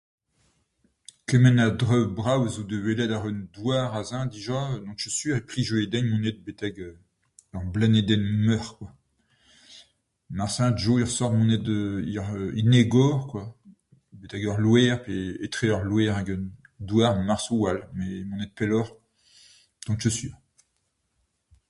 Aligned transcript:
Kement 1.29 1.59
a 1.65 1.69
draoù 1.79 2.01
brav 2.19 2.41
zo 2.53 2.61
da 2.69 2.77
welet 2.85 3.11
àr 3.17 3.25
an 3.29 3.37
douar 3.53 3.87
aze 3.99 4.19
dija 4.33 4.59
n'on 4.83 4.97
ket 4.99 5.13
sur 5.17 5.35
e 5.39 5.41
plijhe 5.49 5.79
din 5.91 6.05
mont 6.11 6.37
betek 6.45 6.75
ar 7.57 7.63
blanedenn 7.73 8.25
Meurzh. 8.45 8.79
Marteze 10.37 11.27
mont 11.37 11.53
en 12.63 12.73
egor 12.81 13.19
betek 14.19 14.43
al 14.51 14.59
loar 14.63 14.97
pe 15.05 15.15
etre 15.45 15.67
al 15.77 15.85
loar 15.89 16.11
hag 16.17 16.29
an 16.35 16.43
douar 16.87 17.13
marteze 17.27 17.51
a-walc'h 17.55 17.87
met 17.97 18.13
mont 18.29 18.51
pelloc'h 18.57 18.91
n'on 19.85 19.99
ket 20.01 20.13
sur. 20.19 20.33